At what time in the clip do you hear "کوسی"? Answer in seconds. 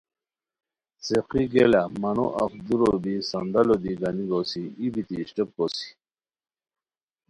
5.55-5.89